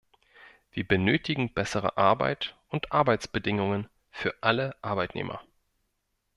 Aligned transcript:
Wir 0.71 0.83
benötigen 0.87 1.53
bessere 1.53 1.95
Arbeit 1.95 2.57
und 2.69 2.91
Arbeitsbedingungen 2.91 3.87
für 4.09 4.33
alle 4.41 4.75
Arbeitnehmer. 4.81 5.41